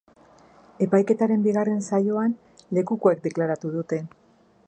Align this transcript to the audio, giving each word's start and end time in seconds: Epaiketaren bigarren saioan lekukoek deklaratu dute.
Epaiketaren 0.85 1.43
bigarren 1.49 1.83
saioan 1.91 2.35
lekukoek 2.79 3.23
deklaratu 3.27 3.75
dute. 3.79 4.01